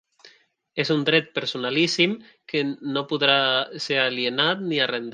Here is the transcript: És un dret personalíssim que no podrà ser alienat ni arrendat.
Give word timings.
És 0.83 0.91
un 0.95 1.03
dret 1.09 1.29
personalíssim 1.35 2.17
que 2.53 2.65
no 2.97 3.07
podrà 3.13 3.39
ser 3.89 4.03
alienat 4.09 4.69
ni 4.73 4.85
arrendat. 4.89 5.09